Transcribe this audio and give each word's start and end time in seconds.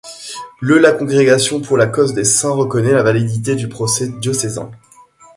Le 0.59 0.79
la 0.79 0.93
congrégation 0.93 1.61
pour 1.61 1.77
la 1.77 1.85
cause 1.85 2.15
des 2.15 2.23
saints 2.23 2.49
reconnait 2.55 2.91
la 2.93 3.03
validité 3.03 3.55
du 3.55 3.69
procès 3.69 4.07
diocésain. 4.07 4.71